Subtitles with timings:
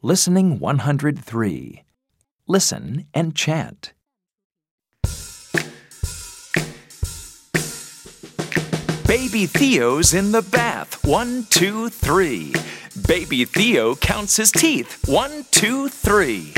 [0.00, 1.82] Listening 103.
[2.46, 3.94] Listen and chant.
[9.08, 11.04] Baby Theo's in the bath.
[11.04, 12.54] One, two, three.
[13.08, 15.08] Baby Theo counts his teeth.
[15.08, 16.54] One, two, three.